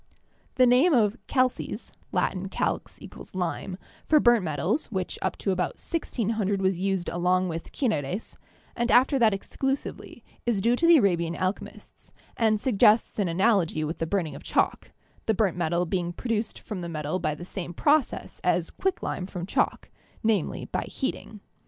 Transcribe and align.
The 0.55 0.65
name 0.65 0.95
of 0.95 1.15
"calces" 1.27 1.93
(Latin 2.11 2.49
calx 2.49 2.99
= 3.17 3.35
lime) 3.35 3.77
for 4.07 4.19
burnt 4.19 4.43
metals, 4.43 4.87
which 4.87 5.19
up 5.21 5.37
to 5.37 5.51
about 5.51 5.75
1600 5.77 6.59
was 6.59 6.79
used 6.79 7.07
along 7.09 7.49
with 7.49 7.71
"cineres," 7.71 8.35
and 8.75 8.89
after 8.91 9.19
that 9.19 9.31
exclusively, 9.31 10.23
is 10.43 10.59
due 10.59 10.75
to 10.75 10.87
the 10.87 10.97
Arabian 10.97 11.35
alchemists, 11.35 12.13
and 12.35 12.59
suggests 12.59 13.19
an 13.19 13.27
analogy 13.27 13.83
with 13.83 13.99
the 13.99 14.07
burning 14.07 14.33
of 14.33 14.41
chalk, 14.41 14.89
the 15.27 15.35
burnt 15.35 15.55
metal 15.55 15.85
being 15.85 16.13
produced 16.13 16.57
from 16.57 16.81
the 16.81 16.89
metal 16.89 17.19
by 17.19 17.35
the 17.35 17.45
same 17.45 17.71
process 17.71 18.41
as 18.43 18.71
quick 18.71 19.03
lime 19.03 19.27
from 19.27 19.45
chalk, 19.45 19.91
namely, 20.23 20.65
by 20.65 20.85
heating. 20.85 21.41